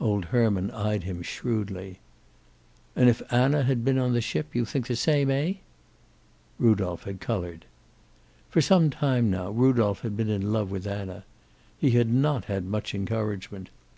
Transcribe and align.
Old 0.00 0.24
Herman 0.32 0.70
eyed 0.70 1.04
him 1.04 1.20
shrewdly. 1.20 1.98
"And 2.96 3.10
if 3.10 3.20
Anna 3.30 3.64
had 3.64 3.84
been 3.84 3.98
on 3.98 4.14
the 4.14 4.22
ship, 4.22 4.54
you 4.54 4.64
think 4.64 4.86
the 4.86 4.96
same, 4.96 5.30
eh?" 5.30 5.56
Rudolph 6.58 7.04
had 7.04 7.20
colored. 7.20 7.66
For 8.48 8.62
some 8.62 8.88
time 8.88 9.30
now 9.30 9.50
Rudolph 9.50 10.00
had 10.00 10.16
been 10.16 10.30
in 10.30 10.50
love 10.50 10.70
with 10.70 10.86
Anna. 10.86 11.26
He 11.76 11.90
had 11.90 12.10
not 12.10 12.46
had 12.46 12.64
much 12.64 12.94
encouragement. 12.94 13.68